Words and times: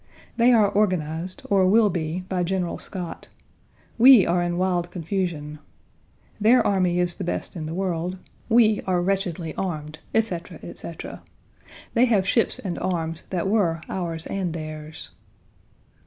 They 0.35 0.51
are 0.51 0.67
organized, 0.67 1.43
or 1.47 1.67
will 1.67 1.91
be, 1.91 2.21
by 2.27 2.41
General 2.43 2.79
Scott. 2.79 3.27
We 3.99 4.25
are 4.25 4.41
in 4.41 4.57
wild 4.57 4.89
confusion. 4.89 5.59
Their 6.39 6.65
army 6.65 6.99
is 6.99 7.13
the 7.13 7.23
best 7.23 7.55
in 7.55 7.67
the 7.67 7.73
world. 7.75 8.17
We 8.49 8.81
are 8.87 8.99
wretchedly 8.99 9.53
armed, 9.53 9.99
etc., 10.15 10.59
etc. 10.63 11.21
They 11.93 12.05
have 12.05 12.27
ships 12.27 12.57
and 12.57 12.79
arms 12.79 13.21
that 13.29 13.47
were 13.47 13.81
ours 13.89 14.25
and 14.25 14.53
theirs. 14.55 15.11